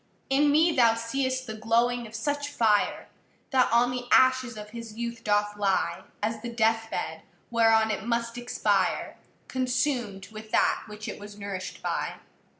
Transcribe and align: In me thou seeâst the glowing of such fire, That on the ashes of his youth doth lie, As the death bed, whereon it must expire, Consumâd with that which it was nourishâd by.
In 0.31 0.49
me 0.51 0.75
thou 0.75 0.93
seeâst 0.95 1.45
the 1.45 1.53
glowing 1.53 2.07
of 2.07 2.15
such 2.15 2.47
fire, 2.49 3.07
That 3.51 3.71
on 3.71 3.91
the 3.91 4.07
ashes 4.11 4.57
of 4.57 4.71
his 4.71 4.95
youth 4.97 5.23
doth 5.23 5.55
lie, 5.57 6.05
As 6.23 6.41
the 6.41 6.49
death 6.49 6.87
bed, 6.89 7.21
whereon 7.51 7.91
it 7.91 8.03
must 8.03 8.35
expire, 8.35 9.17
Consumâd 9.47 10.31
with 10.31 10.49
that 10.49 10.85
which 10.87 11.07
it 11.07 11.19
was 11.19 11.35
nourishâd 11.35 11.83
by. 11.83 12.13